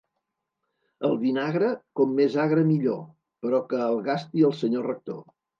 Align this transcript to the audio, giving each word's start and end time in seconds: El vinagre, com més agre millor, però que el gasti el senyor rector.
El 1.09 1.13
vinagre, 1.25 1.69
com 2.01 2.17
més 2.21 2.39
agre 2.45 2.65
millor, 2.71 2.99
però 3.45 3.63
que 3.75 3.83
el 3.93 4.03
gasti 4.11 4.49
el 4.51 4.61
senyor 4.65 4.93
rector. 4.95 5.25